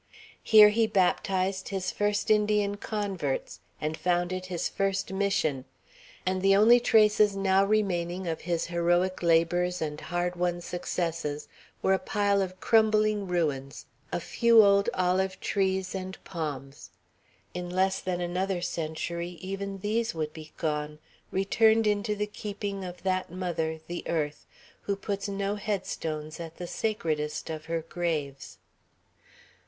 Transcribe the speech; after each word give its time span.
Here 0.41 0.69
he 0.69 0.87
baptized 0.87 1.69
his 1.69 1.91
first 1.91 2.31
Indian 2.31 2.75
converts, 2.77 3.59
and 3.79 3.95
founded 3.95 4.47
his 4.47 4.67
first 4.67 5.13
Mission. 5.13 5.63
And 6.25 6.41
the 6.41 6.55
only 6.55 6.79
traces 6.79 7.35
now 7.35 7.63
remaining 7.63 8.25
of 8.25 8.41
his 8.41 8.65
heroic 8.65 9.21
labors 9.21 9.79
and 9.79 10.01
hard 10.01 10.35
won 10.35 10.59
successes 10.59 11.47
were 11.83 11.93
a 11.93 11.99
pile 11.99 12.41
of 12.41 12.59
crumbling 12.59 13.27
ruins, 13.27 13.85
a 14.11 14.19
few 14.19 14.65
old 14.65 14.89
olive 14.95 15.39
trees 15.39 15.93
and 15.93 16.17
palms; 16.23 16.89
in 17.53 17.69
less 17.69 17.99
than 17.99 18.21
another 18.21 18.59
century 18.63 19.37
even 19.39 19.81
these 19.81 20.15
would 20.15 20.33
be 20.33 20.51
gone; 20.57 20.97
returned 21.31 21.85
into 21.85 22.15
the 22.15 22.25
keeping 22.25 22.83
of 22.83 23.03
that 23.03 23.31
mother, 23.31 23.79
the 23.85 24.03
earth, 24.07 24.47
who 24.85 24.95
puts 24.95 25.27
no 25.29 25.57
head 25.57 25.85
stones 25.85 26.39
at 26.39 26.57
the 26.57 26.65
sacredest 26.65 27.51
of 27.51 27.65
her 27.65 27.83
graves. 27.83 28.57